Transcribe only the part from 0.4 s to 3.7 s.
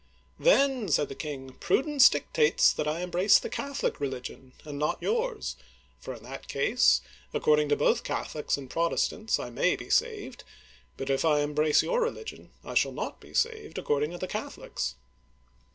"Then," said the king," prudence, dictates that I em brace the